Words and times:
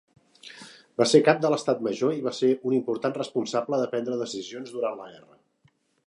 Va 1.01 1.05
ser 1.09 1.19
Cap 1.27 1.41
de 1.41 1.51
l'Estat 1.53 1.83
Major 1.87 2.15
i 2.19 2.23
va 2.27 2.33
ser 2.37 2.49
un 2.69 2.75
important 2.77 3.13
responsable 3.17 3.79
de 3.83 3.91
prendre 3.93 4.17
decisions 4.23 4.73
durant 4.79 4.97
la 5.03 5.11
guerra. 5.13 5.37